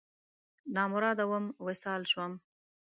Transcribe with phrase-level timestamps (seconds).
[0.75, 2.31] نامراده وم، وصال شوم